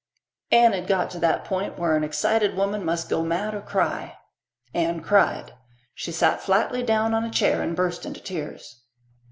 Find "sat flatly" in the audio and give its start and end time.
6.11-6.81